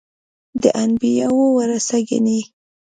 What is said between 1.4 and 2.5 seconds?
ورثه ګڼي.